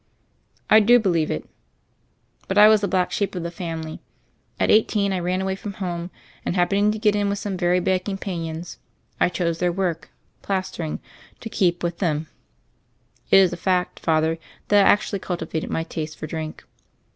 [0.67, 1.47] "I do believe it."
[2.47, 4.01] "But I was the black sheep of the family.
[4.57, 6.09] THE FAIRY OF THE SNOWS 215 At eighteen I ran away from home,
[6.43, 8.79] and hap pening to get in with some very bad compan ions,
[9.19, 10.09] I chose their work—
[10.41, 11.01] plastering—
[11.41, 12.25] to keep with them.
[13.29, 16.63] It is a fact, Father, that I actually cultivated my taste for drink.